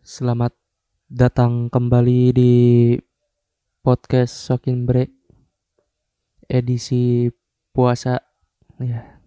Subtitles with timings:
[0.00, 0.56] Selamat
[1.04, 2.52] datang kembali di
[3.84, 5.12] podcast Sokin Break
[6.48, 7.28] edisi
[7.76, 8.24] puasa.
[8.80, 9.20] Ya.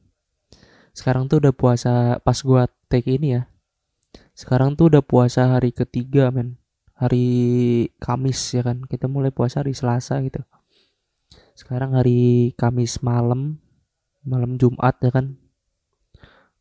[0.98, 3.46] Sekarang tuh udah puasa pas gua take ini ya.
[4.34, 6.58] Sekarang tuh udah puasa hari ketiga men.
[6.98, 7.30] Hari
[8.02, 8.82] Kamis ya kan.
[8.90, 10.42] Kita mulai puasa hari Selasa gitu.
[11.54, 13.62] Sekarang hari Kamis malam,
[14.26, 15.39] malam Jumat ya kan.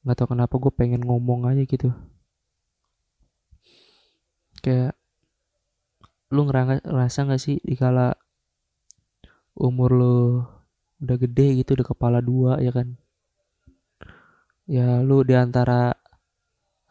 [0.08, 1.92] Gak tau kenapa gue pengen ngomong aja gitu.
[4.64, 4.96] Kayak
[6.32, 8.16] lu ngerasa gak sih dikala
[9.52, 10.16] umur lu
[11.04, 12.94] udah gede gitu udah kepala dua ya kan
[14.68, 15.96] ya lu di antara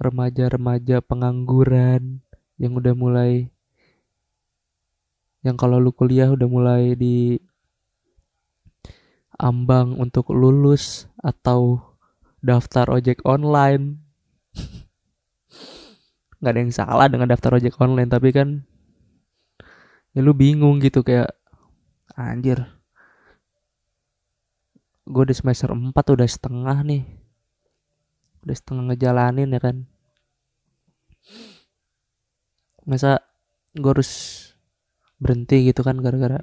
[0.02, 2.22] remaja-remaja pengangguran
[2.58, 3.50] yang udah mulai
[5.46, 7.38] yang kalau lu kuliah udah mulai di
[9.38, 11.87] ambang untuk lulus atau
[12.42, 14.02] daftar ojek online.
[16.38, 18.62] Nggak ada yang salah dengan daftar ojek online tapi kan
[20.14, 21.34] ya lu bingung gitu kayak
[22.14, 22.66] anjir.
[25.08, 27.04] Gue di semester 4 udah setengah nih.
[28.44, 29.78] Udah setengah ngejalanin ya kan.
[32.88, 33.24] Masa
[33.76, 34.12] gue harus
[35.18, 36.42] berhenti gitu kan gara-gara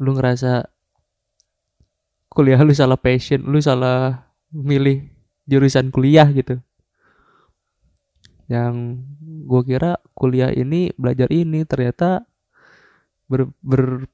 [0.00, 0.64] lu ngerasa
[2.32, 5.10] kuliah lu salah passion lu salah milih
[5.46, 6.58] jurusan kuliah gitu.
[8.50, 9.06] Yang
[9.46, 12.26] gue kira kuliah ini belajar ini ternyata
[13.30, 14.10] ber, ber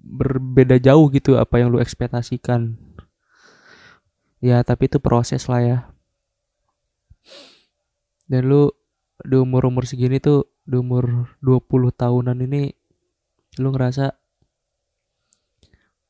[0.00, 2.76] berbeda jauh gitu apa yang lu ekspektasikan.
[4.44, 5.78] Ya tapi itu proses lah ya.
[8.28, 8.72] Dan lu
[9.24, 12.72] di umur-umur segini tuh di umur 20 tahunan ini
[13.60, 14.23] lu ngerasa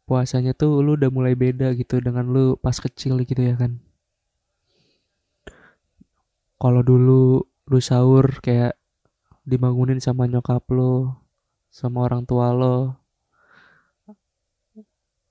[0.05, 3.81] puasanya tuh lu udah mulai beda gitu dengan lu pas kecil gitu ya kan?
[6.61, 8.77] Kalau dulu lu sahur kayak
[9.45, 11.21] dibangunin sama nyokap lo
[11.73, 12.97] sama orang tua lo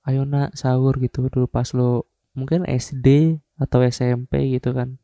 [0.04, 4.98] ayo nak sahur gitu dulu pas lo mungkin SD atau SMP gitu kan.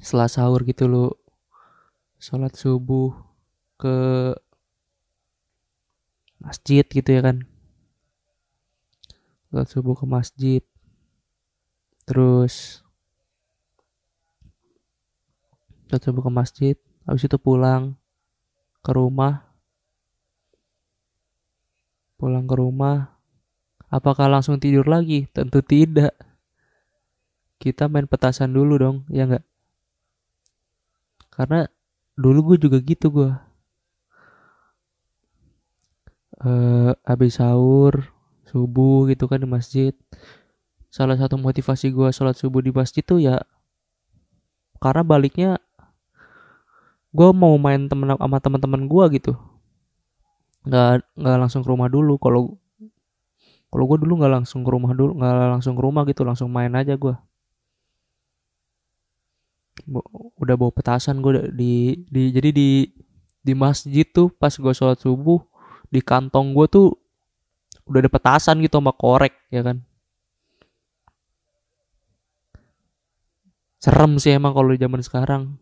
[0.00, 1.16] Setelah sahur gitu lo
[2.20, 3.12] sholat subuh
[3.80, 3.96] ke
[6.40, 7.53] masjid gitu ya kan
[9.54, 10.62] sholat subuh ke masjid.
[12.10, 12.82] Terus
[15.86, 16.74] sholat subuh ke masjid
[17.06, 17.94] habis itu pulang
[18.82, 19.46] ke rumah.
[22.18, 23.14] Pulang ke rumah.
[23.94, 25.30] Apakah langsung tidur lagi?
[25.30, 26.18] Tentu tidak.
[27.62, 29.46] Kita main petasan dulu dong ya enggak
[31.34, 31.66] karena
[32.14, 33.30] dulu gue juga gitu gue
[36.46, 38.13] uh, habis sahur
[38.54, 39.90] subuh gitu kan di masjid.
[40.94, 43.42] Salah satu motivasi gue sholat subuh di masjid tuh ya
[44.78, 45.50] karena baliknya
[47.10, 49.32] gue mau main temen sama teman-teman gue gitu.
[50.62, 52.14] Nggak nggak langsung ke rumah dulu.
[52.22, 52.54] Kalau
[53.74, 56.70] kalau gue dulu nggak langsung ke rumah dulu nggak langsung ke rumah gitu langsung main
[56.78, 57.10] aja gue
[60.38, 62.86] udah bawa petasan gue di di jadi di
[63.42, 65.42] di masjid tuh pas gue sholat subuh
[65.90, 66.88] di kantong gue tuh
[67.84, 69.84] udah ada petasan gitu sama korek ya kan?
[73.80, 75.60] Serem sih emang kalau di zaman sekarang.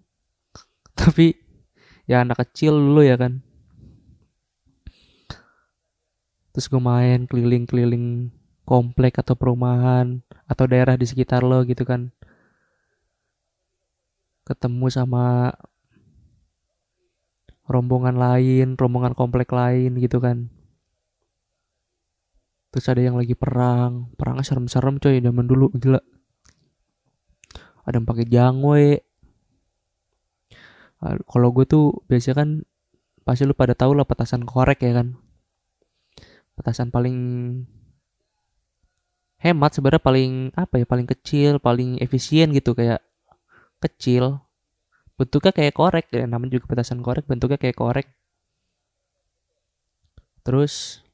[0.99, 1.35] Tapi
[2.07, 3.43] ya anak kecil dulu ya kan.
[6.53, 8.31] Terus gue main keliling-keliling
[8.63, 12.15] komplek atau perumahan atau daerah di sekitar lo gitu kan.
[14.47, 15.51] Ketemu sama
[17.67, 20.51] rombongan lain rombongan komplek lain gitu kan
[22.73, 24.09] terus ada yang lagi perang.
[24.17, 25.69] Perangnya serem-serem coy zaman dulu.
[25.77, 26.01] Gila.
[27.85, 28.87] Ada yang pakai jangwe.
[31.03, 32.49] Kalau gue tuh biasanya kan
[33.29, 35.21] pasti lu pada tahu lah petasan korek ya kan.
[36.57, 37.19] Petasan paling
[39.43, 40.87] hemat sebenarnya paling apa ya?
[40.89, 42.73] Paling kecil paling efisien gitu.
[42.73, 43.05] Kayak
[43.85, 44.41] kecil.
[45.21, 46.07] Bentuknya kayak korek.
[46.09, 48.09] Ya namanya juga petasan korek bentuknya kayak korek.
[50.47, 51.05] Terus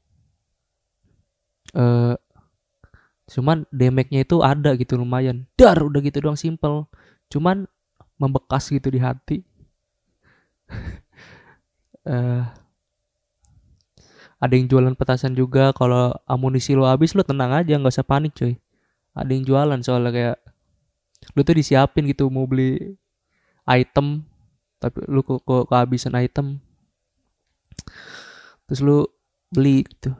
[1.75, 2.15] uh,
[3.29, 5.45] cuman damage-nya itu ada gitu lumayan.
[5.53, 6.89] Dar udah gitu doang simple.
[7.29, 7.69] Cuman
[8.17, 9.45] membekas gitu di hati.
[12.05, 12.45] Uh,
[14.43, 18.37] ada yang jualan petasan juga kalau amunisi lo habis lo tenang aja nggak usah panik
[18.37, 18.55] coy
[19.11, 20.37] ada yang jualan soalnya kayak
[21.35, 22.95] lo tuh disiapin gitu mau beli
[23.67, 24.23] item
[24.79, 26.63] tapi lu kok ke kehabisan item.
[28.65, 28.97] Terus lu
[29.51, 30.15] beli gitu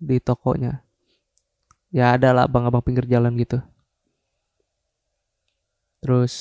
[0.00, 0.80] di tokonya.
[1.92, 3.60] Ya ada lah abang-abang pinggir jalan gitu.
[6.00, 6.34] Terus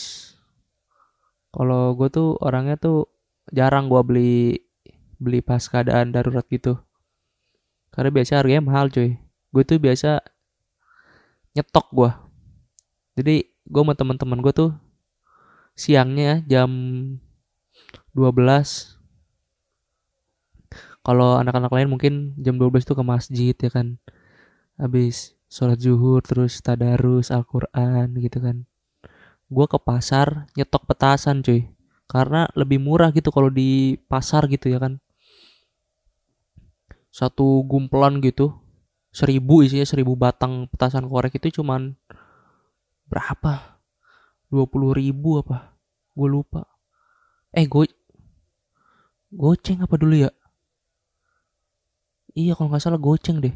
[1.51, 3.11] kalau gue tuh orangnya tuh
[3.51, 4.33] jarang gue beli
[5.19, 6.79] beli pas keadaan darurat gitu.
[7.91, 9.19] Karena biasa harganya mahal cuy.
[9.51, 10.23] Gue tuh biasa
[11.57, 12.11] nyetok gue
[13.19, 14.71] jadi gue sama teman-teman gue tuh
[15.73, 16.71] siangnya jam
[18.13, 18.98] 12
[21.09, 23.97] kalau anak-anak lain mungkin jam 12 tuh ke masjid ya kan.
[24.77, 28.69] Habis sholat zuhur terus tadarus Al-Quran gitu kan.
[29.49, 31.65] Gue ke pasar nyetok petasan cuy.
[32.05, 35.01] Karena lebih murah gitu kalau di pasar gitu ya kan.
[37.09, 38.53] Satu gumpelan gitu
[39.09, 41.97] seribu isinya seribu batang petasan korek itu cuman
[43.09, 43.81] berapa?
[44.45, 45.73] Dua puluh ribu apa?
[46.13, 46.69] Gue lupa.
[47.49, 47.89] Eh gue
[49.33, 50.29] goceng apa dulu ya
[52.39, 53.51] iya kalau nggak salah goceng deh.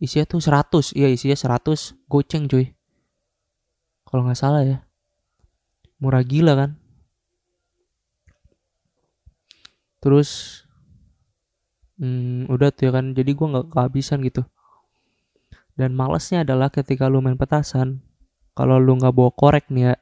[0.00, 0.96] Isinya tuh seratus.
[0.96, 2.72] Iya isinya seratus goceng cuy.
[4.08, 4.78] Kalau nggak salah ya.
[6.00, 6.70] Murah gila kan?
[10.02, 10.62] Terus
[12.00, 13.12] hmm, udah tuh ya kan.
[13.12, 14.42] Jadi gue nggak kehabisan gitu.
[15.76, 18.02] Dan malesnya adalah ketika lu main petasan
[18.56, 19.94] kalau lu nggak bawa korek nih ya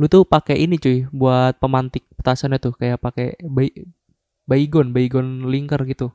[0.00, 2.74] lu tuh pakai ini cuy buat pemantik petasannya tuh.
[2.74, 3.70] Kayak pakai bay
[4.46, 6.12] baygon baygon lingkar gitu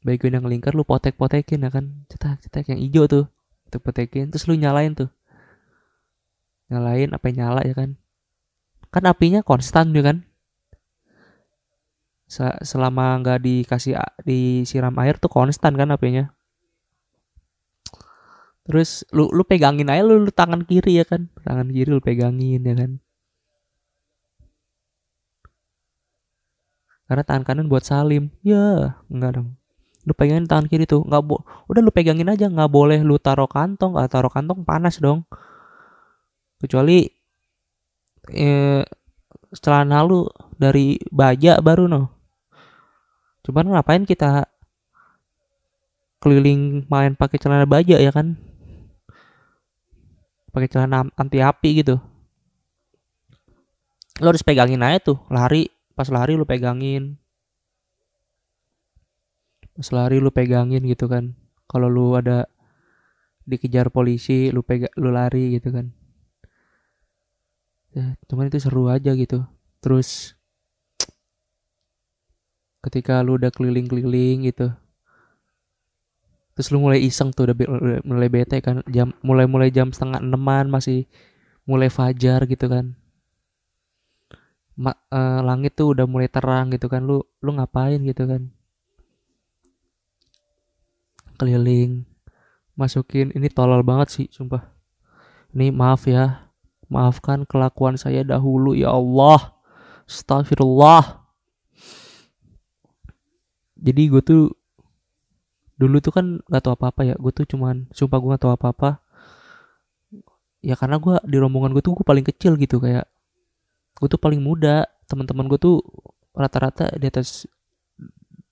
[0.00, 2.04] baygon yang lingkar lu potek-potekin ya kan.
[2.08, 3.24] Cetak cetak yang hijau tuh.
[3.68, 4.32] Tuh potekin.
[4.32, 5.10] Terus lu nyalain tuh.
[6.72, 7.96] Nyalain apa nyala ya kan.
[8.90, 10.18] Kan apinya konstan ya kan.
[12.62, 16.32] Selama nggak dikasih disiram air tuh konstan kan apinya.
[18.64, 21.28] Terus lu lu pegangin aja lu, lu tangan kiri ya kan.
[21.42, 23.02] Tangan kiri lu pegangin ya kan.
[27.10, 28.30] Karena tangan kanan buat salim.
[28.46, 29.59] Ya enggak dong
[30.08, 33.44] lu pegangin tangan kiri tuh nggak bo udah lu pegangin aja nggak boleh lu taruh
[33.44, 35.28] kantong nggak taruh kantong panas dong.
[36.60, 37.04] Kecuali
[38.32, 38.84] eh,
[39.56, 40.24] celana lu
[40.56, 42.02] dari baja baru no
[43.40, 44.44] cuman ngapain kita
[46.20, 48.36] keliling main pakai celana baja ya kan?
[50.52, 51.96] Pakai celana anti api gitu.
[54.20, 57.19] Lo harus pegangin aja tuh lari pas lari lu pegangin
[59.80, 61.32] pas lari lu pegangin gitu kan.
[61.64, 62.44] Kalau lu ada
[63.48, 65.88] dikejar polisi lu pega lu lari gitu kan.
[67.96, 69.40] Ya cuman itu seru aja gitu.
[69.80, 70.36] Terus
[72.84, 74.72] ketika lu udah keliling-keliling gitu
[76.56, 77.56] terus lu mulai iseng tuh udah,
[78.04, 78.84] mulai bete kan.
[78.84, 81.08] Jam mulai mulai jam setengah enaman masih
[81.64, 82.92] mulai fajar gitu kan.
[84.76, 87.00] Ma, uh, langit tuh udah mulai terang gitu kan.
[87.00, 88.59] Lu lu ngapain gitu kan
[91.40, 92.04] keliling
[92.76, 94.68] masukin ini tolol banget sih sumpah
[95.56, 96.50] ini maaf ya
[96.90, 99.54] Maafkan kelakuan saya dahulu ya Allah.
[100.10, 101.22] Astagfirullah.
[103.78, 104.42] Jadi gue tuh
[105.78, 107.14] dulu tuh kan gak tau apa-apa ya.
[107.14, 108.98] Gue tuh cuman sumpah gue gak tau apa-apa.
[110.66, 113.06] Ya karena gue di rombongan gue tuh gue paling kecil gitu kayak
[114.02, 114.90] gue tuh paling muda.
[115.06, 115.78] Teman-teman gue tuh
[116.34, 117.46] rata-rata di atas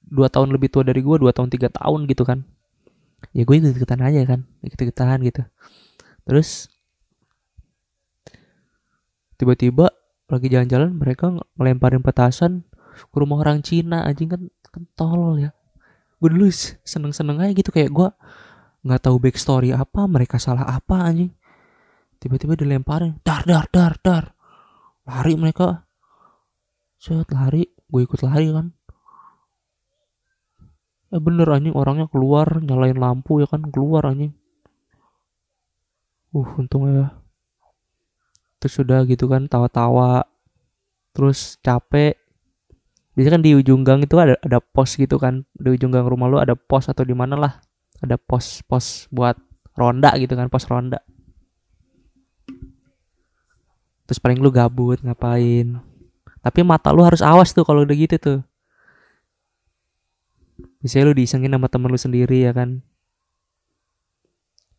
[0.06, 2.46] dua tahun lebih tua dari gue dua tahun tiga tahun gitu kan
[3.34, 5.42] ya gue ikut ikutan aja kan ikut ikutan gitu.
[6.24, 6.70] Terus
[9.38, 9.90] tiba-tiba
[10.28, 14.42] lagi jalan-jalan mereka ngelemparin petasan ke rumah orang Cina anjing kan
[14.94, 15.50] tolol ya.
[16.18, 16.50] Gue dulu
[16.82, 18.08] seneng-seneng aja gitu kayak gue
[18.86, 21.32] nggak tahu backstory apa mereka salah apa anjing.
[22.18, 24.24] Tiba-tiba dilemparin dar dar dar dar.
[25.06, 25.86] Lari mereka.
[26.98, 27.66] Set lari.
[27.88, 28.77] Gue ikut lari kan
[31.08, 34.36] eh bener anjing orangnya keluar nyalain lampu ya kan keluar anjing.
[36.36, 37.16] Uh untung ya.
[38.60, 40.28] Terus sudah gitu kan tawa-tawa
[41.16, 42.18] terus capek.
[43.16, 46.28] Biasanya kan di ujung gang itu ada ada pos gitu kan di ujung gang rumah
[46.30, 47.52] lu ada pos atau di mana lah
[47.98, 49.34] ada pos pos buat
[49.74, 51.00] ronda gitu kan pos ronda.
[54.04, 55.80] Terus paling lu gabut ngapain.
[56.44, 58.38] Tapi mata lu harus awas tuh kalau udah gitu tuh
[60.78, 62.82] bisa lu disengin sama temen lu sendiri ya kan?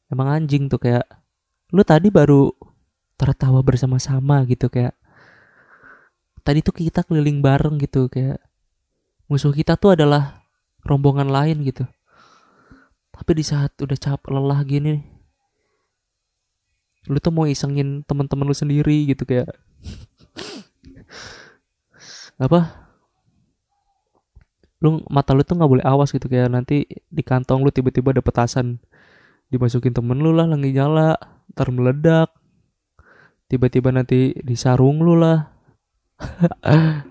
[0.10, 1.06] Emang anjing tuh kayak
[1.70, 2.50] lu tadi baru
[3.20, 4.96] tertawa bersama-sama gitu kayak
[6.42, 8.42] tadi tuh kita keliling bareng gitu kayak
[9.30, 10.42] musuh kita tuh adalah
[10.88, 11.86] rombongan lain gitu.
[13.14, 15.20] Tapi di saat udah capek lelah gini
[17.10, 19.50] lu tuh mau isengin teman-teman lu sendiri gitu kayak
[22.46, 22.79] apa
[24.80, 28.24] lu mata lu tuh nggak boleh awas gitu kayak nanti di kantong lu tiba-tiba ada
[28.24, 28.80] petasan
[29.52, 31.18] dimasukin temen lu lah lagi nyala
[31.54, 32.30] ntar meledak.
[33.50, 35.50] Tiba-tiba nanti di sarung lu lah.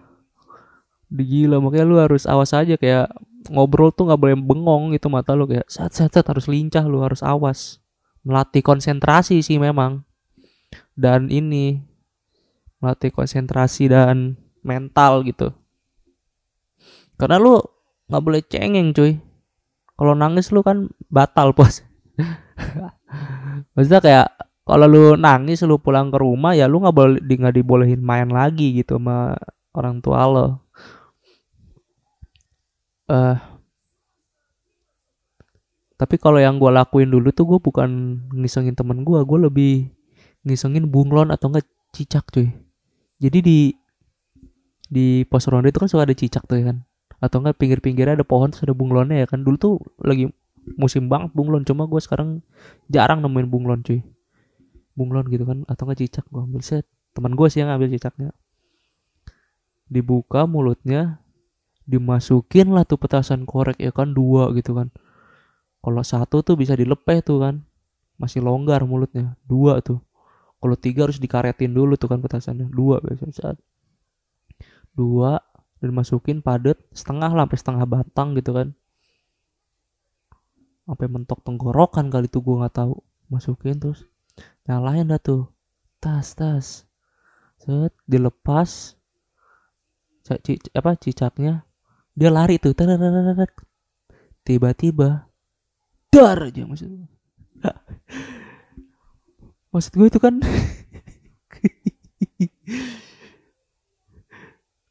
[1.16, 3.10] Digila makanya lu harus awas aja kayak
[3.50, 7.02] ngobrol tuh nggak boleh bengong itu mata lu kayak saat saat saat harus lincah lu
[7.02, 7.82] harus awas.
[8.22, 10.06] Melatih konsentrasi sih memang.
[10.94, 11.82] Dan ini
[12.78, 15.50] melatih konsentrasi dan mental gitu
[17.18, 17.58] karena lu
[18.08, 19.18] nggak boleh cengeng cuy.
[19.98, 21.82] Kalau nangis lu kan batal pos
[23.75, 24.28] maksudnya kayak
[24.66, 28.76] kalau lu nangis lu pulang ke rumah ya lu nggak boleh nggak dibolehin main lagi
[28.76, 29.34] gitu sama
[29.72, 30.46] orang tua lo.
[33.08, 33.37] Eh uh,
[35.98, 39.75] tapi kalau yang gue lakuin dulu tuh gue bukan ngisengin temen gue gue lebih
[40.46, 42.52] ngisengin bunglon atau enggak cicak cuy.
[43.18, 43.58] Jadi di
[44.88, 46.88] di pos ronde itu kan suka ada cicak tuh ya kan
[47.18, 49.42] atau enggak pinggir-pinggirnya ada pohon terus ada bunglonnya ya kan.
[49.42, 50.30] Dulu tuh lagi
[50.78, 51.66] musim banget bunglon.
[51.66, 52.42] Cuma gue sekarang
[52.87, 54.02] jarang nemuin bunglon cuy.
[54.94, 55.66] Bunglon gitu kan.
[55.66, 56.62] Atau enggak cicak gue ambil.
[56.62, 56.87] Set.
[57.14, 58.30] Teman gue sih yang ambil cicaknya.
[59.90, 61.18] Dibuka mulutnya
[61.88, 64.94] dimasukin lah tuh petasan korek ya kan dua gitu kan.
[65.82, 67.54] Kalau satu tuh bisa dilepeh tuh kan.
[68.18, 69.98] Masih longgar mulutnya dua tuh.
[70.58, 73.34] Kalau tiga harus dikaretin dulu tuh kan petasannya dua biasanya.
[73.34, 73.56] Saat
[74.94, 75.38] dua
[75.78, 78.68] dan masukin padet setengah lah sampai setengah batang gitu kan.
[80.88, 82.97] Sampai mentok tenggorokan kali itu gue nggak tahu.
[83.28, 84.08] Masukin terus
[84.64, 85.50] nyalain dah tuh.
[86.02, 86.88] Tas tas.
[87.61, 88.97] Set dilepas.
[90.25, 90.28] C
[90.76, 91.64] apa cicaknya.
[92.18, 92.75] Dia lari tuh
[94.49, 95.28] tiba-tiba
[96.08, 96.88] dar aja maksud
[99.76, 100.40] maksud gue itu kan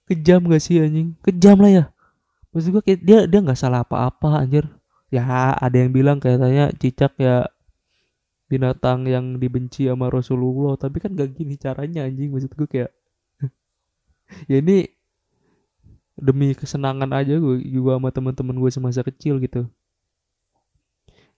[0.07, 1.13] kejam gak sih anjing?
[1.21, 1.83] Kejam lah ya.
[2.55, 4.65] Maksud gue kayak dia dia nggak salah apa-apa anjir.
[5.13, 5.23] Ya
[5.55, 7.47] ada yang bilang katanya cicak ya
[8.47, 12.31] binatang yang dibenci sama Rasulullah tapi kan gak gini caranya anjing.
[12.31, 12.91] Maksud gue kayak
[14.51, 14.87] ya ini
[16.17, 19.67] demi kesenangan aja gue juga sama teman-teman gue semasa kecil gitu.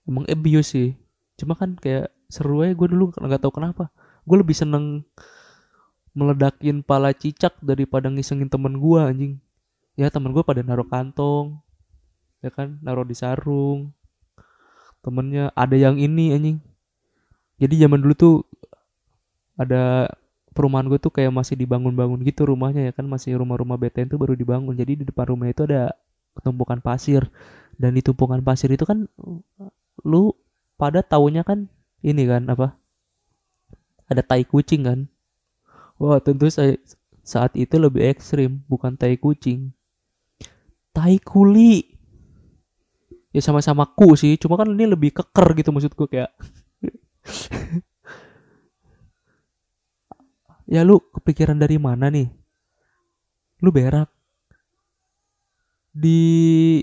[0.08, 0.88] Emang abuse sih.
[1.36, 3.92] Cuma kan kayak seru aja gue dulu nggak tahu kenapa.
[4.24, 5.04] Gue lebih seneng
[6.10, 9.34] meledakin pala cicak daripada ngisengin temen gue anjing.
[9.94, 11.58] Ya temen gue pada naruh kantong
[12.40, 12.80] ya kan?
[12.80, 13.92] Naruh di sarung.
[15.00, 16.58] Temennya ada yang ini anjing.
[17.60, 18.36] Jadi zaman dulu tuh
[19.60, 20.08] ada
[20.56, 23.04] perumahan gue tuh kayak masih dibangun-bangun gitu rumahnya ya kan?
[23.06, 24.72] Masih rumah-rumah BTN tuh baru dibangun.
[24.72, 25.92] Jadi di depan rumah itu ada
[26.40, 27.28] tumpukan pasir.
[27.76, 29.08] Dan di tumpukan pasir itu kan
[30.04, 30.32] lu
[30.80, 31.68] pada taunya kan
[32.00, 32.76] ini kan apa?
[34.10, 35.00] Ada tai kucing kan
[36.00, 36.80] Wah tentu saya
[37.20, 39.68] saat itu lebih ekstrim, bukan tai kucing.
[40.96, 41.84] Tai kuli.
[43.30, 46.32] Ya sama-sama ku sih, cuma kan ini lebih keker gitu maksudku kayak.
[50.74, 52.32] ya lu kepikiran dari mana nih?
[53.60, 54.08] Lu berak.
[55.92, 56.80] Di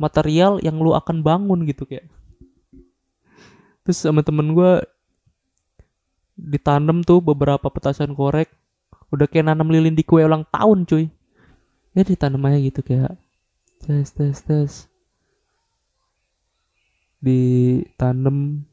[0.00, 2.08] material yang lu akan bangun gitu kayak.
[3.84, 4.82] Terus sama temen gue
[6.42, 8.50] ditanam tuh beberapa petasan korek.
[9.14, 11.06] Udah kayak nanam lilin di kue ulang tahun cuy.
[11.94, 13.14] Ya ditanam aja gitu kayak
[13.84, 14.72] tes tes tes.
[17.22, 18.66] Ditanam.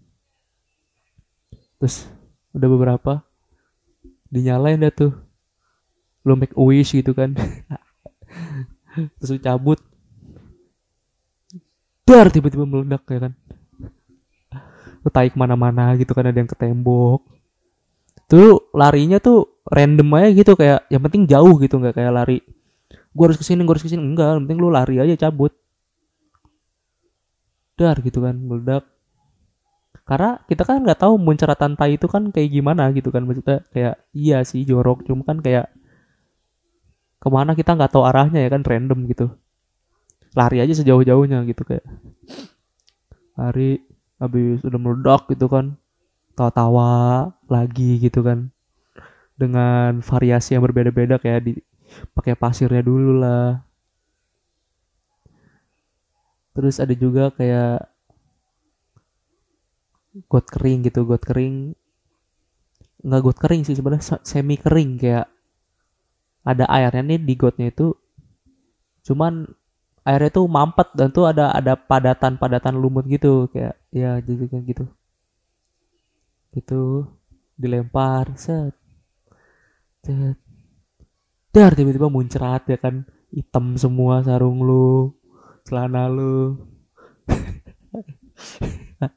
[1.77, 2.09] Terus
[2.55, 3.13] udah beberapa.
[4.33, 5.13] Dinyalain dah tuh.
[6.25, 7.37] Lo make a wish gitu kan.
[9.21, 9.79] Terus cabut.
[12.07, 13.33] Dar tiba-tiba meledak ya kan.
[15.09, 17.38] Taik mana-mana gitu kan ada yang ke tembok
[18.29, 22.37] tuh larinya tuh random aja gitu kayak yang penting jauh gitu nggak kayak lari.
[23.09, 25.51] Gue harus ke sini gue harus ke sini enggak yang penting lu lari aja cabut.
[27.73, 28.85] Dar gitu kan meledak.
[30.05, 33.97] Karena kita kan nggak tahu munceratan tai itu kan kayak gimana gitu kan maksudnya kayak
[34.13, 35.09] iya sih jorok.
[35.09, 35.73] Cuma kan kayak
[37.19, 39.33] ke mana kita nggak tahu arahnya ya kan random gitu.
[40.37, 41.85] Lari aja sejauh-jauhnya gitu kayak.
[43.37, 43.81] Lari
[44.21, 45.79] habis udah meledak gitu kan
[46.39, 46.91] tawa-tawa
[47.51, 48.47] lagi gitu kan.
[49.35, 51.53] Dengan variasi yang berbeda-beda kayak di
[52.15, 53.59] pakai pasirnya dulu lah.
[56.55, 57.83] Terus ada juga kayak
[60.31, 61.75] got kering gitu got kering.
[63.03, 65.27] Nggak got kering sih sebenarnya semi kering kayak
[66.47, 67.95] ada airnya nih di gotnya itu.
[69.03, 69.47] Cuman
[70.07, 74.61] airnya tuh mampet dan tuh ada ada padatan padatan lumut gitu kayak ya jadi kan
[74.65, 74.83] gitu
[76.53, 77.05] itu
[77.59, 78.73] dilempar set.
[80.01, 80.37] Set.
[81.49, 83.05] Dar tiba-tiba muncrat ya kan?
[83.29, 85.13] Hitam semua sarung lu
[85.67, 86.57] celana lu.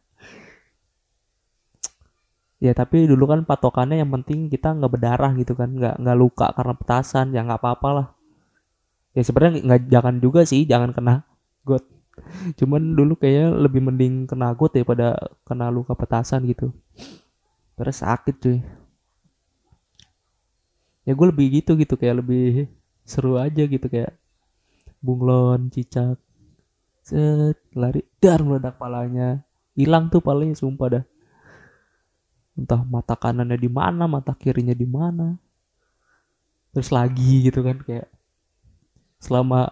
[2.62, 5.74] Ya tapi dulu kan patokannya yang penting kita nggak berdarah gitu kan.
[5.74, 8.06] Nggak nggak luka karena petasan ya nggak apa-apa lah.
[9.18, 11.26] Ya sebenarnya nggak jangan juga sih jangan kena
[11.66, 11.82] got.
[12.54, 16.70] Cuman dulu kayaknya lebih mending kena got daripada kena luka petasan gitu
[17.79, 18.59] terus sakit cuy.
[21.02, 21.95] Ya gue lebih gitu gitu.
[21.99, 22.71] Kayak lebih
[23.02, 23.87] seru aja gitu.
[23.91, 24.14] Kayak
[25.02, 26.19] bunglon cicak.
[27.02, 28.07] Set lari.
[28.23, 29.43] Dar meledak palanya.
[29.75, 31.05] Hilang tuh palanya sumpah dah.
[32.55, 35.35] Entah mata kanannya di mana mata kirinya di mana.
[36.73, 38.09] Terus lagi gitu kan kayak
[39.23, 39.71] selama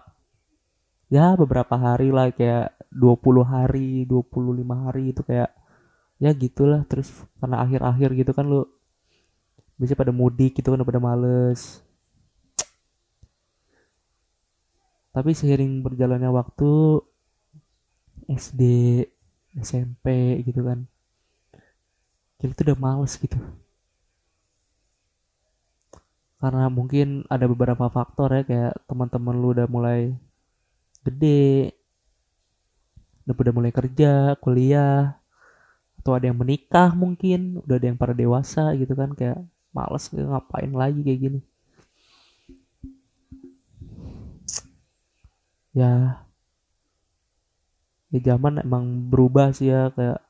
[1.10, 5.50] ya beberapa hari lah kayak 20 hari 25 hari itu kayak
[6.20, 7.08] ya gitulah terus
[7.40, 8.68] karena akhir-akhir gitu kan lu
[9.80, 11.80] bisa pada mudik gitu kan pada males.
[15.10, 17.02] Tapi seiring berjalannya waktu
[18.30, 18.62] SD
[19.58, 20.06] SMP
[20.46, 20.86] gitu kan
[22.38, 23.40] kita tuh udah males gitu.
[26.40, 30.12] Karena mungkin ada beberapa faktor ya kayak teman-teman lu udah mulai
[31.04, 31.72] gede
[33.30, 35.19] udah mulai kerja kuliah
[36.00, 39.36] atau ada yang menikah mungkin udah ada yang para dewasa gitu kan kayak
[39.68, 41.40] males ngapain lagi kayak gini.
[45.76, 46.24] Ya.
[48.10, 50.24] Ya zaman emang berubah sih ya kayak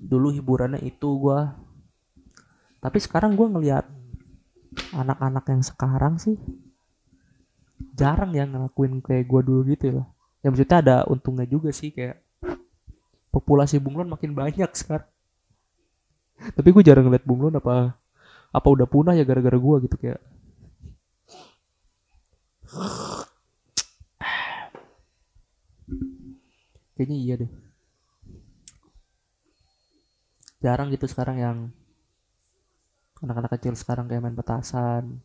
[0.00, 1.52] dulu hiburannya itu gua.
[2.80, 3.84] Tapi sekarang gua ngelihat
[4.96, 6.40] anak-anak yang sekarang sih
[7.94, 10.02] jarang ya ngelakuin kayak gua dulu gitu ya.
[10.40, 12.27] Ya maksudnya ada untungnya juga sih kayak
[13.28, 15.08] populasi bunglon makin banyak sekarang.
[16.38, 17.98] Tapi gue jarang ngeliat bunglon apa
[18.48, 20.20] apa udah punah ya gara-gara gua gitu kayak.
[26.96, 27.50] Kayaknya iya deh.
[30.58, 31.56] Jarang gitu sekarang yang
[33.22, 35.22] anak-anak kecil sekarang kayak main petasan.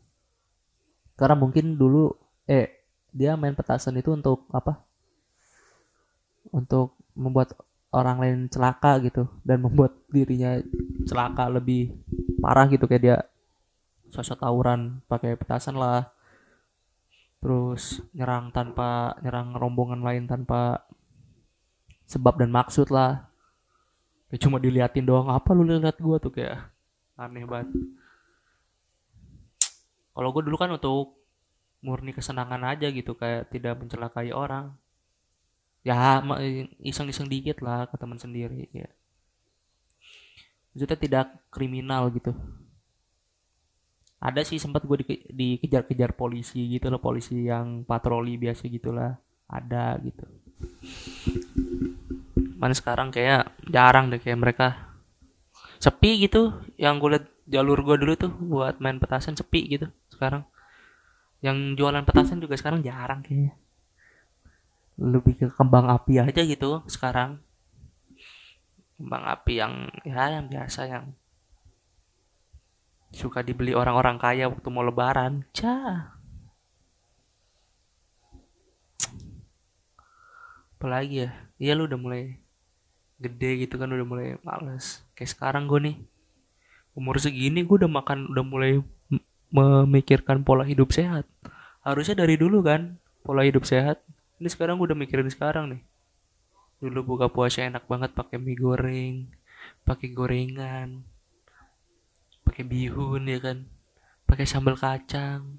[1.18, 2.14] Karena mungkin dulu
[2.46, 4.86] eh dia main petasan itu untuk apa?
[6.54, 7.58] Untuk membuat
[7.94, 10.58] orang lain celaka gitu dan membuat dirinya
[11.06, 11.94] celaka lebih
[12.42, 13.18] parah gitu kayak dia
[14.10, 16.10] sosok tawuran pakai petasan lah
[17.40, 20.84] terus nyerang tanpa nyerang rombongan lain tanpa
[22.08, 23.26] sebab dan maksud lah.
[24.30, 26.18] Ya cuma diliatin doang apa lu lihat gua?
[26.18, 26.58] Tuh kayak
[27.18, 27.70] aneh banget.
[30.14, 31.18] Kalau gue dulu kan untuk
[31.82, 34.78] murni kesenangan aja gitu kayak tidak mencelakai orang
[35.84, 36.24] ya
[36.80, 38.88] iseng-iseng dikit lah ke teman sendiri ya
[40.74, 42.34] maksudnya tidak kriminal gitu.
[44.24, 49.14] Ada sih sempat gue di, dikejar-kejar polisi gitu loh polisi yang patroli biasa gitulah
[49.46, 50.26] ada gitu.
[52.58, 54.68] Mana sekarang kayak jarang deh kayak mereka.
[55.78, 60.48] Sepi gitu yang gue liat jalur gue dulu tuh buat main petasan sepi gitu sekarang.
[61.44, 63.54] Yang jualan petasan juga sekarang jarang kayaknya
[64.98, 67.42] lebih ke kembang api aja gitu sekarang.
[68.98, 71.06] Kembang api yang ya yang biasa yang
[73.14, 75.46] suka dibeli orang-orang kaya waktu mau lebaran.
[75.54, 76.18] Cah.
[80.78, 81.32] Apalagi ya?
[81.58, 82.24] Iya lu udah mulai
[83.22, 85.02] gede gitu kan udah mulai males.
[85.16, 85.98] Kayak sekarang gue nih
[86.94, 88.74] umur segini gue udah makan udah mulai
[89.54, 91.26] memikirkan pola hidup sehat.
[91.82, 94.04] Harusnya dari dulu kan pola hidup sehat
[94.40, 95.82] ini sekarang gue udah mikirin sekarang nih.
[96.82, 99.16] Dulu buka puasa enak banget pakai mie goreng
[99.88, 101.04] pakai gorengan
[102.44, 103.58] pakai bihun ya kan?
[104.28, 105.58] Pakai sambal kacang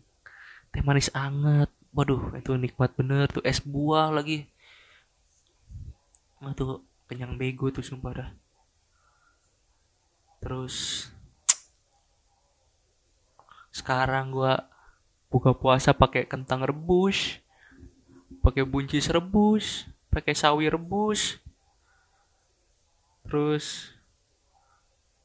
[0.71, 1.73] teh manis anget.
[1.95, 4.47] Waduh itu nikmat bener tuh es buah lagi.
[6.55, 8.31] Tuh kenyang bego tuh sumpah dah.
[10.45, 11.09] Terus
[13.75, 14.69] sekarang gua
[15.33, 17.43] buka puasa pakai kentang rebus
[18.43, 21.43] pakai buncis rebus pakai sawi rebus.
[23.27, 23.91] Terus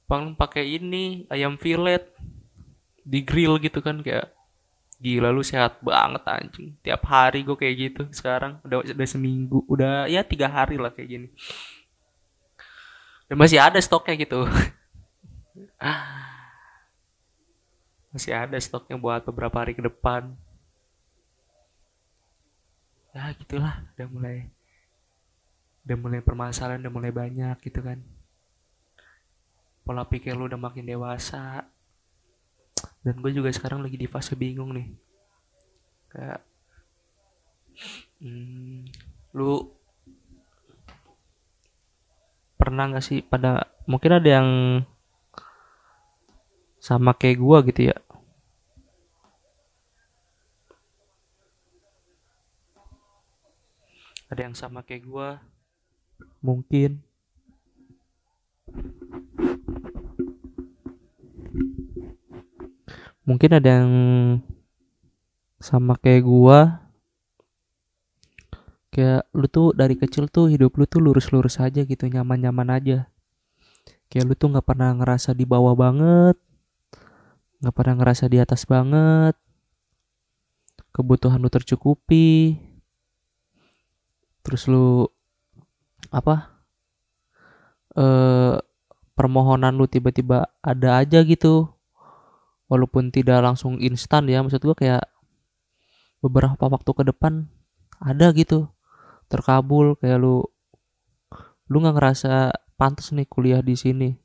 [0.10, 2.10] paling pakai ini ayam filet
[3.06, 4.34] di grill gitu kan kayak
[4.98, 6.74] gila lu sehat banget anjing.
[6.82, 11.10] Tiap hari gue kayak gitu sekarang udah udah seminggu udah ya tiga hari lah kayak
[11.14, 11.28] gini.
[13.30, 14.50] Dan masih ada stoknya gitu.
[18.10, 20.34] Masih ada stoknya buat beberapa hari ke depan
[23.16, 23.82] ya gitulah.
[23.96, 24.38] Udah mulai
[25.86, 28.00] udah mulai permasalahan udah mulai banyak gitu kan.
[29.86, 31.66] Pola pikir lu udah makin dewasa.
[33.00, 34.88] Dan gue juga sekarang lagi di fase bingung nih.
[36.12, 36.42] Kayak
[38.22, 38.86] hmm,
[39.34, 39.80] lu
[42.60, 44.50] pernah gak sih pada mungkin ada yang
[46.80, 47.96] sama kayak gua gitu ya
[54.30, 55.42] ada yang sama kayak gua?
[56.40, 57.02] Mungkin.
[63.26, 63.92] Mungkin ada yang
[65.58, 66.86] sama kayak gua.
[68.90, 73.10] Kayak lu tuh dari kecil tuh hidup lu tuh lurus-lurus aja gitu nyaman-nyaman aja.
[74.10, 76.38] Kayak lu tuh nggak pernah ngerasa di bawah banget
[77.60, 79.36] nggak pernah ngerasa di atas banget.
[80.96, 82.58] Kebutuhan lu tercukupi
[84.46, 85.06] terus lu
[86.10, 86.56] apa
[87.98, 88.56] eh
[89.20, 91.68] permohonan lu tiba-tiba ada aja gitu.
[92.72, 95.04] Walaupun tidak langsung instan ya maksud gua kayak
[96.24, 97.52] beberapa waktu ke depan
[98.00, 98.72] ada gitu.
[99.28, 100.48] Terkabul kayak lu
[101.68, 104.16] lu nggak ngerasa pantas nih kuliah di sini.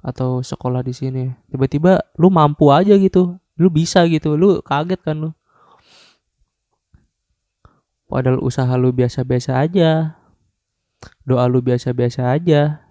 [0.00, 1.28] Atau sekolah di sini.
[1.52, 3.36] Tiba-tiba lu mampu aja gitu.
[3.60, 4.38] Lu bisa gitu.
[4.38, 5.30] Lu kaget kan lu
[8.08, 10.16] padahal usaha lu biasa-biasa aja.
[11.22, 12.82] Doa lu biasa-biasa aja.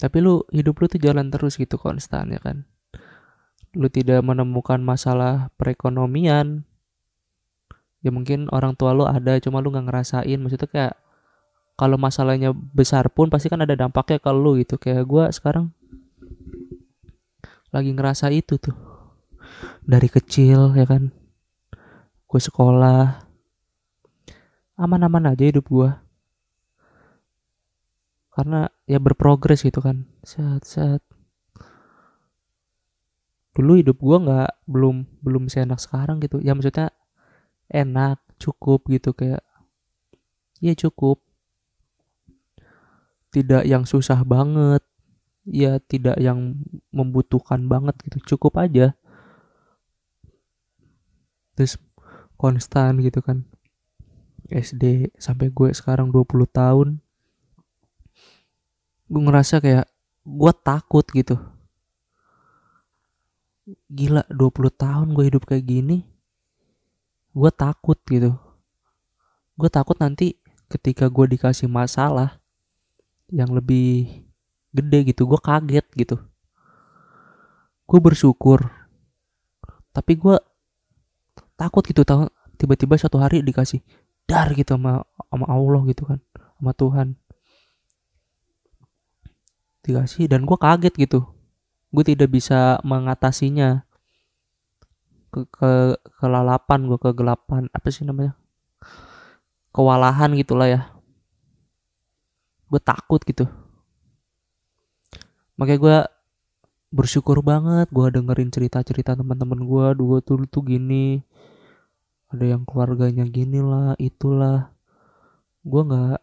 [0.00, 2.64] Tapi lu hidup lu tuh jalan terus gitu konstan ya kan?
[3.76, 6.64] Lu tidak menemukan masalah perekonomian.
[8.00, 10.38] Ya mungkin orang tua lu ada cuma lu nggak ngerasain.
[10.40, 10.94] Maksudnya kayak
[11.76, 14.80] kalau masalahnya besar pun pasti kan ada dampaknya ke lu gitu.
[14.80, 15.72] Kayak gue sekarang
[17.72, 18.76] lagi ngerasa itu tuh.
[19.84, 21.19] Dari kecil ya kan
[22.30, 23.26] gue sekolah.
[24.78, 25.90] Aman-aman aja hidup gue
[28.30, 30.06] karena ya berprogres gitu kan.
[30.22, 31.02] Saat
[33.50, 36.38] dulu hidup gue nggak belum belum seenak sekarang gitu.
[36.38, 36.94] Ya maksudnya
[37.68, 39.42] enak cukup gitu kayak.
[40.62, 41.20] Ya cukup.
[43.34, 44.80] Tidak yang susah banget.
[45.44, 46.62] Ya tidak yang
[46.94, 48.36] membutuhkan banget gitu.
[48.36, 48.94] Cukup aja.
[51.58, 51.76] Terus
[52.40, 53.44] konstan gitu kan.
[54.48, 56.88] SD sampai gue sekarang 20 tahun.
[59.12, 59.84] Gue ngerasa kayak
[60.24, 61.36] gue takut gitu.
[63.92, 66.10] Gila 20 tahun gue hidup kayak gini
[67.30, 68.34] gue takut gitu.
[69.54, 70.34] Gue takut nanti
[70.66, 72.42] ketika gue dikasih masalah
[73.30, 74.26] yang lebih
[74.74, 76.16] gede gitu gue kaget gitu.
[77.86, 78.66] Gue bersyukur.
[79.90, 80.36] Tapi gue
[81.60, 83.84] takut gitu tahu tiba-tiba suatu hari dikasih
[84.24, 86.24] dar gitu sama sama Allah gitu kan
[86.56, 87.08] sama Tuhan.
[89.84, 91.28] Dikasih dan gue kaget gitu.
[91.92, 93.84] Gue tidak bisa mengatasinya.
[95.30, 95.70] Ke, ke
[96.18, 98.34] kelalapan gue kegelapan apa sih namanya?
[99.70, 100.80] Kewalahan gitulah ya.
[102.66, 103.46] Gue takut gitu.
[105.60, 105.96] Makanya gue
[106.90, 111.22] bersyukur banget gue dengerin cerita-cerita teman-teman gue dua tuh tuh gini
[112.30, 114.70] ada yang keluarganya gini lah itulah.
[115.66, 116.22] Gue nggak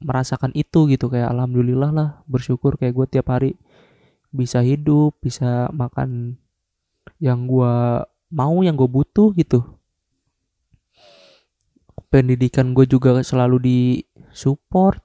[0.00, 3.58] merasakan itu gitu kayak alhamdulillah lah bersyukur kayak gue tiap hari
[4.30, 6.38] bisa hidup bisa makan
[7.20, 7.74] yang gue
[8.32, 9.62] mau yang gue butuh gitu.
[12.08, 13.78] Pendidikan gue juga selalu di
[14.32, 15.04] support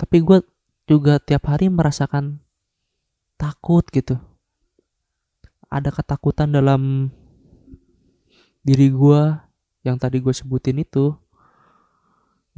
[0.00, 0.42] tapi gue
[0.88, 2.40] juga tiap hari merasakan
[3.36, 4.18] takut gitu
[5.70, 7.14] ada ketakutan dalam
[8.66, 9.22] diri gue
[9.86, 11.14] yang tadi gue sebutin itu.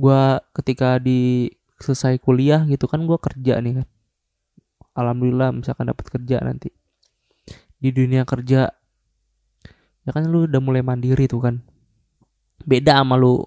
[0.00, 3.88] Gue ketika di selesai kuliah gitu kan gue kerja nih kan.
[4.96, 6.72] Alhamdulillah misalkan dapat kerja nanti.
[7.76, 8.72] Di dunia kerja
[10.02, 11.60] ya kan lu udah mulai mandiri tuh kan.
[12.64, 13.44] Beda sama lu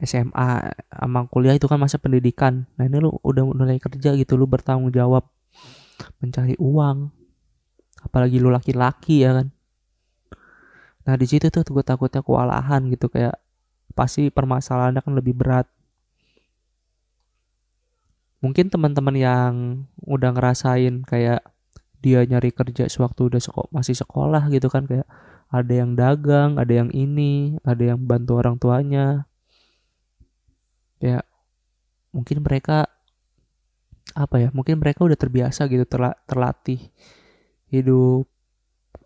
[0.00, 2.64] SMA sama kuliah itu kan masa pendidikan.
[2.78, 5.26] Nah ini lu udah mulai kerja gitu lu bertanggung jawab
[6.22, 7.21] mencari uang
[8.02, 9.48] apalagi lu laki-laki ya kan
[11.02, 13.34] nah di situ tuh gue takutnya kewalahan gitu kayak
[13.96, 15.66] pasti permasalahannya kan lebih berat
[18.42, 19.54] mungkin teman-teman yang
[20.02, 21.42] udah ngerasain kayak
[22.02, 25.06] dia nyari kerja sewaktu udah seko masih sekolah gitu kan kayak
[25.52, 29.28] ada yang dagang, ada yang ini, ada yang bantu orang tuanya.
[30.96, 31.20] Ya
[32.10, 32.88] mungkin mereka
[34.16, 34.48] apa ya?
[34.50, 36.80] Mungkin mereka udah terbiasa gitu terla terlatih
[37.72, 38.28] hidup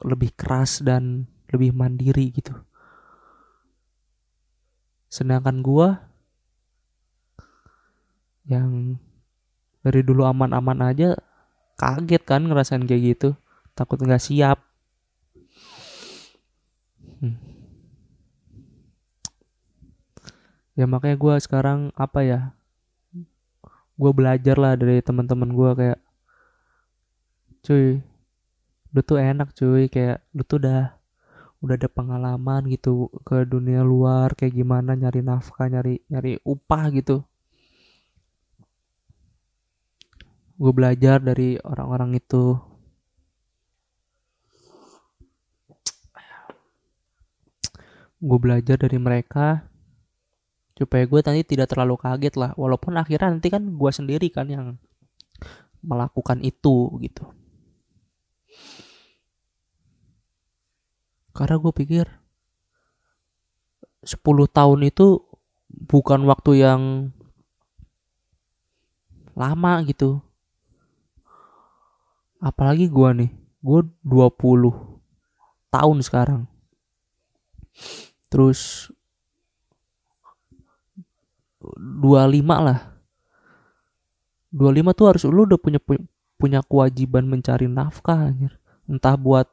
[0.02, 2.52] lebih keras dan lebih mandiri gitu.
[5.07, 6.11] Sedangkan gua
[8.46, 8.98] yang
[9.87, 11.14] dari dulu aman-aman aja
[11.79, 13.29] kaget kan ngerasain kayak gitu
[13.76, 14.59] takut nggak siap
[17.22, 17.37] hmm.
[20.79, 22.40] ya makanya gue sekarang apa ya
[23.96, 25.98] gue belajar lah dari teman-teman gue kayak
[27.66, 28.00] cuy
[28.96, 29.92] lu tuh enak cuy.
[29.92, 30.96] Kayak lu tuh udah
[31.61, 34.32] udah ada pengalaman gitu ke dunia luar.
[34.32, 37.20] Kayak gimana nyari nafkah nyari nyari upah gitu.
[40.56, 42.56] Gue belajar dari orang-orang itu.
[48.16, 49.68] Gue belajar dari mereka
[50.72, 52.56] supaya gue nanti tidak terlalu kaget lah.
[52.56, 54.80] Walaupun akhirnya nanti kan gue sendiri kan yang
[55.85, 57.28] melakukan itu gitu
[61.37, 62.07] karena gue pikir
[64.07, 64.16] 10
[64.49, 65.20] tahun itu
[65.68, 66.83] bukan waktu yang
[69.37, 70.25] lama gitu.
[72.40, 74.72] Apalagi gue nih gue 20
[75.68, 76.42] tahun sekarang.
[78.33, 78.88] Terus
[81.61, 82.96] 25 lah.
[84.55, 85.81] 25 tuh harus lu udah punya
[86.37, 88.57] punya kewajiban mencari nafkah anjir.
[88.87, 89.51] entah buat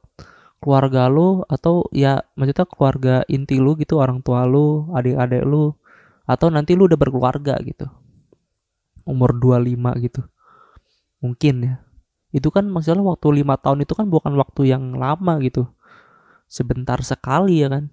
[0.63, 5.75] keluarga lu atau ya maksudnya keluarga inti lu gitu orang tua lu adik-adik lu
[6.23, 7.91] atau nanti lu udah berkeluarga gitu.
[9.03, 10.23] Umur 25 gitu.
[11.19, 11.75] Mungkin ya.
[12.31, 15.67] Itu kan masalah waktu lima tahun itu kan bukan waktu yang lama gitu.
[16.47, 17.91] Sebentar sekali ya kan.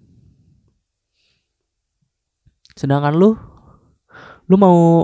[2.79, 3.35] Sedangkan lu
[4.47, 5.03] lu mau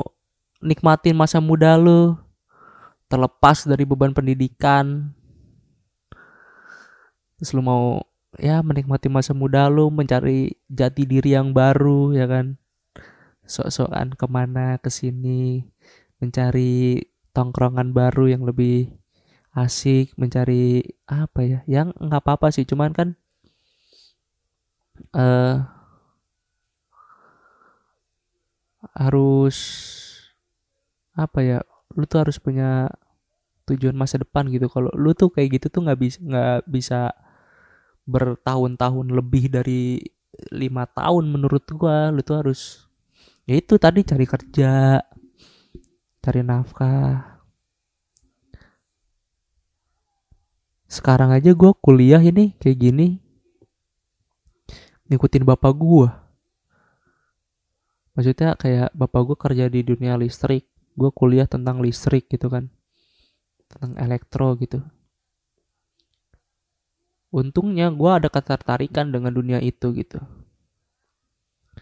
[0.63, 2.15] nikmatin masa muda lu
[3.11, 5.11] terlepas dari beban pendidikan
[7.37, 8.01] terus lu mau
[8.41, 12.57] ya menikmati masa muda lu mencari jati diri yang baru ya kan?
[13.47, 15.63] Sok-sokan ke mana ke sini
[16.19, 16.99] mencari
[17.31, 18.91] tongkrongan baru yang lebih
[19.55, 21.59] asik mencari apa ya?
[21.69, 23.09] Yang nggak apa-apa sih cuman kan
[25.15, 25.63] uh,
[28.97, 29.57] harus
[31.15, 31.59] apa ya?
[31.95, 32.91] Lu tuh harus punya
[33.67, 34.67] tujuan masa depan gitu.
[34.67, 36.99] Kalau lu tuh kayak gitu tuh nggak bisa nggak bisa
[38.07, 39.99] bertahun-tahun lebih dari
[40.55, 42.87] lima tahun menurut gua lu tuh harus
[43.43, 45.01] ya itu tadi cari kerja
[46.23, 47.39] cari nafkah.
[50.87, 53.07] Sekarang aja gua kuliah ini kayak gini
[55.11, 56.27] ngikutin bapak gua.
[58.15, 60.63] Maksudnya kayak bapak gua kerja di dunia listrik
[60.97, 62.73] gua kuliah tentang listrik gitu kan
[63.69, 64.81] tentang elektro gitu
[67.31, 70.19] untungnya gue ada ketertarikan dengan dunia itu gitu.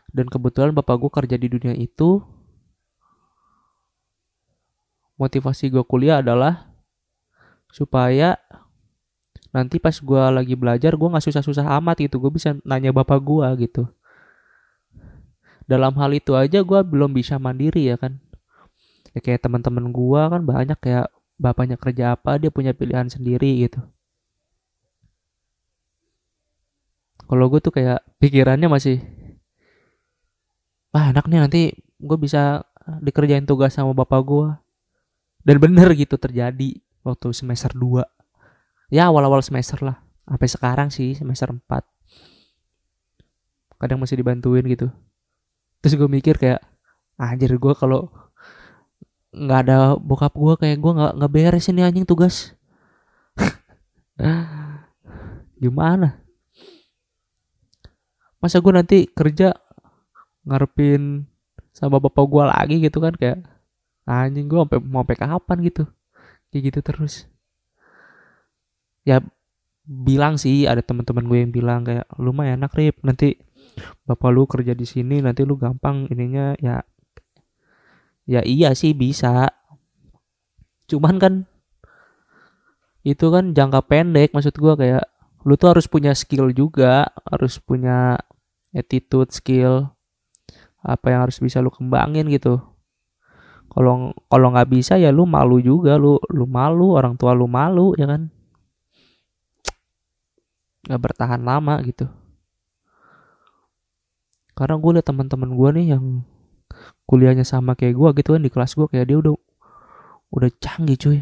[0.10, 2.24] Dan kebetulan bapak gue kerja di dunia itu
[5.16, 6.72] motivasi gue kuliah adalah
[7.72, 8.40] supaya
[9.52, 12.18] nanti pas gue lagi belajar gue nggak susah-susah amat gitu.
[12.18, 13.84] Gue bisa nanya bapak gue gitu.
[15.66, 18.22] Dalam hal itu aja gue belum bisa mandiri ya kan.
[19.16, 23.84] Ya kayak teman-teman gue kan banyak kayak bapaknya kerja apa dia punya pilihan sendiri gitu
[27.26, 29.02] kalau gue tuh kayak pikirannya masih
[30.96, 31.62] ah enak nih nanti
[32.00, 32.64] gue bisa
[33.02, 34.48] dikerjain tugas sama bapak gue
[35.46, 38.06] dan bener gitu terjadi waktu semester 2
[38.94, 39.98] ya awal-awal semester lah.
[40.26, 41.86] Sampai sekarang sih semester 4
[43.76, 44.90] kadang masih dibantuin gitu.
[45.84, 46.64] Terus gue mikir kayak
[47.20, 48.10] anjir gue kalau
[49.36, 52.56] nggak ada bokap gue kayak gue nggak nggak beres ini anjing tugas.
[55.62, 56.25] Gimana
[58.46, 59.58] masa gue nanti kerja
[60.46, 61.26] ngarepin
[61.74, 63.42] sama bapak gue lagi gitu kan kayak
[64.06, 65.84] anjing gue sampai mau sampai kapan gitu?
[66.54, 67.14] Kayak gitu terus.
[69.02, 69.26] Ya
[69.82, 73.02] bilang sih ada teman-teman gue yang bilang kayak lu mah enak rip.
[73.02, 73.34] Nanti
[74.06, 76.54] bapak lu kerja di sini nanti lu gampang ininya.
[76.62, 76.86] Ya
[78.30, 79.50] ya iya sih bisa.
[80.86, 81.34] Cuman kan
[83.02, 85.06] itu kan jangka pendek maksud gue kayak
[85.46, 88.18] lu tuh harus punya skill juga harus punya
[88.76, 89.96] attitude skill
[90.86, 92.62] apa yang harus bisa lu kembangin gitu.
[93.72, 97.98] Kalau kalau nggak bisa ya lu malu juga lu lu malu orang tua lu malu
[97.98, 98.30] ya kan?
[100.86, 102.06] Nggak bertahan lama gitu.
[104.56, 106.24] Karena gue liat teman-teman gue nih yang
[107.10, 109.36] kuliahnya sama kayak gue gitu kan di kelas gue kayak dia udah
[110.32, 111.20] udah canggih cuy.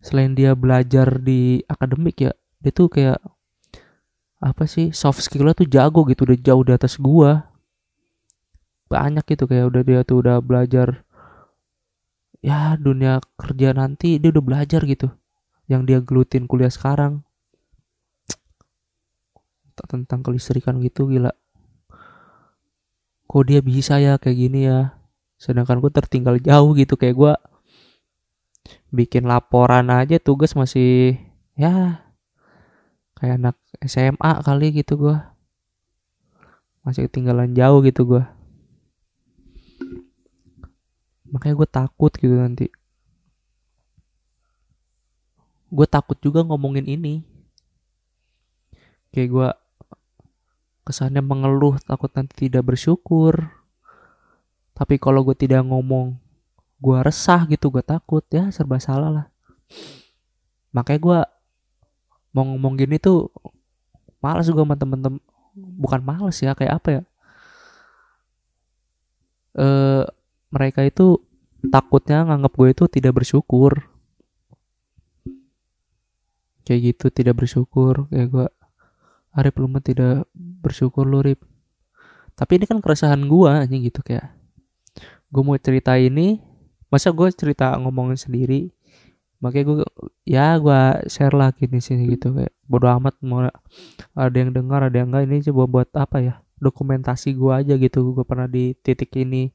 [0.00, 2.32] Selain dia belajar di akademik ya
[2.64, 3.20] dia tuh kayak
[4.40, 7.52] apa sih soft skillnya tuh jago gitu udah jauh di atas gua.
[8.88, 11.04] Banyak gitu kayak udah dia tuh udah belajar
[12.40, 15.12] ya dunia kerja nanti dia udah belajar gitu
[15.68, 17.22] yang dia gelutin kuliah sekarang.
[19.80, 21.32] Tentang kelistrikan gitu gila.
[23.30, 24.98] Kok dia bisa ya kayak gini ya?
[25.38, 27.32] Sedangkan gue tertinggal jauh gitu kayak gue
[28.90, 31.16] bikin laporan aja tugas masih
[31.54, 32.02] ya
[33.20, 35.16] kayak anak SMA kali gitu gue
[36.80, 38.24] masih ketinggalan jauh gitu gue
[41.30, 42.66] makanya gue takut gitu nanti.
[45.70, 47.22] Gue takut juga ngomongin ini.
[49.14, 49.48] Kayak gue
[50.82, 53.54] kesannya mengeluh takut nanti tidak bersyukur.
[54.74, 56.18] Tapi kalau gue tidak ngomong
[56.82, 58.26] gue resah gitu gue takut.
[58.34, 59.26] Ya serba salah lah.
[60.74, 61.18] Makanya gue
[62.30, 63.30] mau ngomong gini tuh
[64.22, 65.18] malas gue sama temen-temen.
[65.54, 67.02] Bukan males ya kayak apa ya?
[69.58, 70.04] Eh
[70.50, 71.18] mereka itu
[71.70, 73.86] takutnya nganggap gue itu tidak bersyukur.
[76.62, 78.06] Kayak gitu tidak bersyukur.
[78.10, 78.46] Kayak gue
[79.30, 81.42] Arif lu tidak bersyukur lu Rip.
[82.34, 84.32] Tapi ini kan keresahan gue aja gitu kayak.
[85.30, 86.42] Gue mau cerita ini
[86.90, 88.74] masa gue cerita ngomongin sendiri
[89.40, 89.76] makanya gue
[90.28, 93.48] ya gue share lah gini sini gitu kayak bodo amat mau
[94.12, 98.12] ada yang dengar ada yang enggak ini coba buat apa ya dokumentasi gue aja gitu
[98.12, 99.50] gue pernah di titik ini.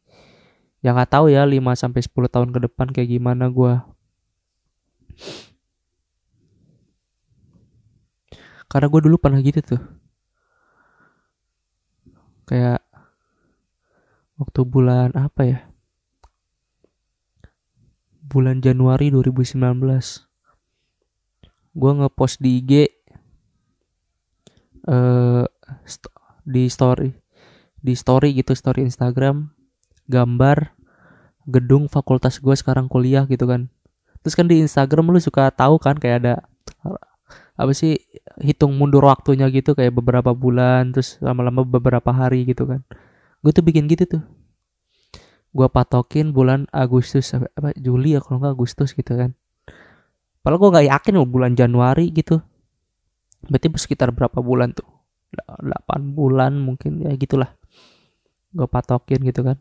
[0.81, 3.73] Yang nggak tahu ya 5 sampai 10 tahun ke depan kayak gimana gue
[8.65, 9.81] karena gue dulu pernah gitu tuh.
[12.45, 12.85] Kayak
[14.37, 15.59] waktu bulan apa ya
[18.25, 19.61] bulan Januari 2019
[21.75, 22.71] gue ngepost di IG
[24.87, 25.43] uh,
[26.47, 27.11] di story
[27.85, 29.53] di story gitu story Instagram
[30.09, 30.73] gambar
[31.45, 33.69] gedung fakultas gue sekarang kuliah gitu kan.
[34.25, 36.33] Terus kan di Instagram lu suka tahu kan kayak ada
[37.55, 38.01] apa sih
[38.41, 42.81] hitung mundur waktunya gitu kayak beberapa bulan terus lama-lama beberapa hari gitu kan.
[43.45, 44.23] Gue tuh bikin gitu tuh
[45.55, 49.31] gue patokin bulan Agustus apa Juli ya kalau nggak Agustus gitu kan.
[50.45, 52.37] Padahal gue gak yakin loh bulan Januari gitu.
[53.49, 54.85] Berarti sekitar berapa bulan tuh?
[55.33, 57.57] 8 bulan mungkin ya gitulah.
[58.53, 59.57] Gue patokin gitu kan.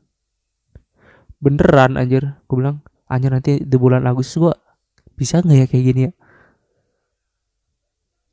[1.41, 2.37] Beneran anjir.
[2.45, 4.55] Gue bilang anjir nanti di bulan Agustus gue
[5.17, 6.13] Bisa gak ya kayak gini ya?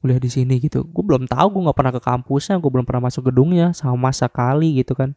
[0.03, 0.83] Kuliah di sini gitu.
[0.91, 4.75] Gue belum tahu gue gak pernah ke kampusnya Gue belum pernah masuk gedungnya Sama sekali
[4.75, 5.15] gitu kan.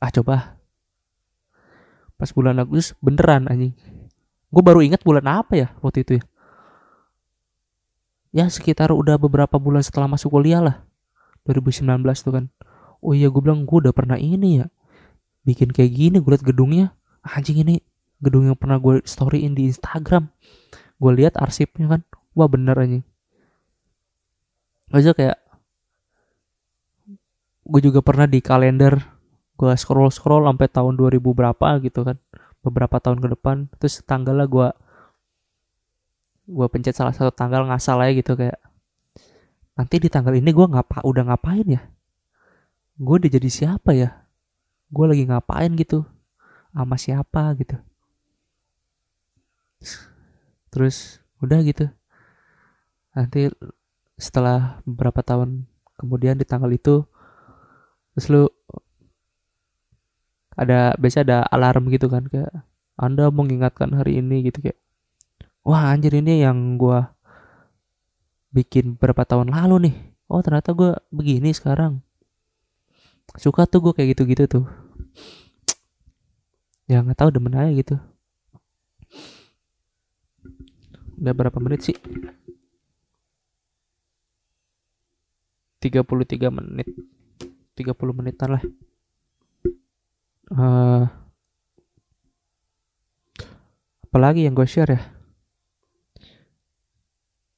[0.00, 0.55] Ah coba
[2.16, 3.76] Pas bulan Agustus beneran anjing.
[4.48, 6.24] Gue baru ingat bulan apa ya waktu itu ya?
[8.32, 10.76] Ya sekitar udah beberapa bulan setelah masuk kuliah lah.
[11.48, 12.44] 2019 tuh kan.
[13.04, 14.66] Oh iya gue bilang gue udah pernah ini ya
[15.46, 16.96] bikin kayak gini gue liat gedungnya.
[17.22, 17.80] Anjing ini
[18.20, 20.32] gedung yang pernah gue storyin di Instagram.
[20.96, 22.00] Gue lihat arsipnya kan.
[22.32, 23.04] Wah bener anjing.
[24.92, 25.36] Aja kayak
[27.66, 29.15] gue juga pernah di kalender
[29.56, 32.16] gue scroll scroll sampai tahun 2000 berapa gitu kan.
[32.60, 34.68] Beberapa tahun ke depan terus tanggalnya gue
[36.46, 38.58] gue pencet salah satu tanggal ngasal aja gitu kayak
[39.74, 41.82] nanti di tanggal ini gue ngapa udah ngapain ya?
[42.96, 44.24] Gue udah jadi siapa ya?
[44.88, 46.06] Gue lagi ngapain gitu?
[46.72, 47.76] Sama siapa gitu?
[50.72, 51.86] Terus udah gitu.
[53.12, 53.48] Nanti
[54.16, 55.68] setelah beberapa tahun
[56.00, 57.04] kemudian di tanggal itu
[58.16, 58.42] terus lu
[60.56, 62.50] ada biasa ada alarm gitu kan kayak
[62.96, 64.80] anda mengingatkan hari ini gitu kayak
[65.60, 67.12] wah anjir ini yang gua
[68.56, 69.96] bikin berapa tahun lalu nih.
[70.32, 72.00] Oh ternyata gua begini sekarang.
[73.36, 74.64] Suka tuh gue kayak gitu-gitu tuh.
[76.86, 77.98] Ya nggak tahu demen aja gitu.
[81.18, 81.98] Udah berapa menit sih?
[85.82, 86.86] 33 menit.
[87.74, 88.62] 30 menitan lah
[90.54, 91.10] uh,
[94.06, 95.02] apalagi yang gue share ya?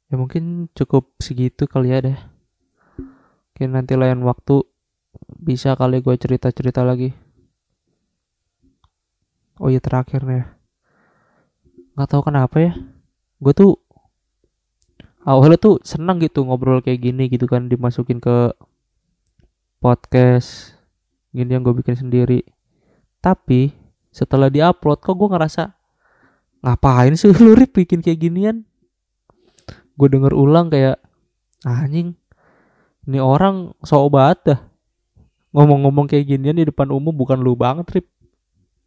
[0.08, 2.18] Ya mungkin cukup segitu kali ya deh.
[3.52, 4.64] Mungkin nanti lain waktu
[5.36, 7.12] bisa kali gue cerita-cerita lagi.
[9.58, 10.58] Oh iya terakhir nih
[11.98, 12.72] nggak tahu kenapa ya.
[13.42, 13.74] Gue tuh
[15.26, 18.54] awalnya tuh senang gitu ngobrol kayak gini gitu kan dimasukin ke
[19.82, 20.78] podcast
[21.34, 22.46] gini yang gue bikin sendiri
[23.18, 23.74] tapi
[24.14, 25.62] setelah diupload kok gue ngerasa
[26.64, 28.66] ngapain sih lu rip bikin kayak ginian?
[29.94, 30.98] Gue denger ulang kayak
[31.66, 32.14] anjing
[33.08, 34.60] ini orang sok obat dah.
[35.54, 38.06] Ngomong-ngomong kayak ginian di depan umum bukan lu banget rip.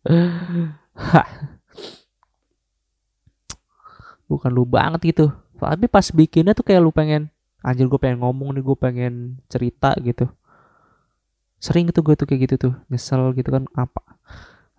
[4.32, 5.28] Bukan lu banget gitu.
[5.60, 7.28] Tapi pas bikinnya tuh kayak lu pengen
[7.62, 9.14] anjir gue pengen ngomong nih gue pengen
[9.46, 10.26] cerita gitu
[11.62, 14.02] sering gitu gue tuh kayak gitu tuh nyesel gitu kan apa?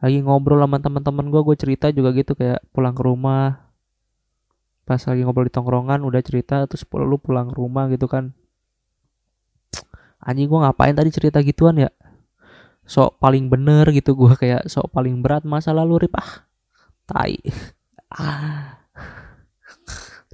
[0.02, 3.70] Lagi ngobrol sama teman-teman gue gue cerita juga gitu kayak pulang ke rumah.
[4.82, 8.34] Pas lagi ngobrol di tongkrongan udah cerita terus lu pulang ke rumah gitu kan.
[10.18, 11.90] Anjing gue ngapain tadi cerita gituan ya?
[12.82, 16.18] Sok paling bener gitu gue kayak sok paling berat masa lalu rip.
[16.18, 16.50] Ah
[17.06, 17.38] tai.
[18.10, 18.82] Ah.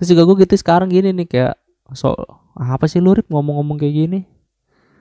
[0.01, 1.55] Terus juga gue gitu sekarang gini nih kayak
[1.93, 2.17] sok
[2.57, 4.21] apa sih lu rip ngomong-ngomong kayak gini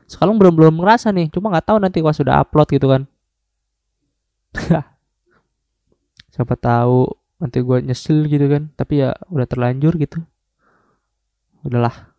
[0.07, 1.27] sekarang belum belum ngerasa nih.
[1.29, 3.03] Cuma nggak tahu nanti pas sudah upload gitu kan.
[6.33, 7.11] Siapa tahu
[7.43, 8.71] nanti gue nyesel gitu kan.
[8.79, 10.23] Tapi ya udah terlanjur gitu.
[11.67, 12.15] Udahlah.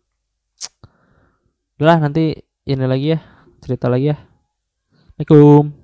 [1.81, 2.37] Udahlah nanti
[2.69, 3.19] ini lagi ya.
[3.59, 4.17] Cerita lagi ya.
[5.17, 5.78] Assalamualaikum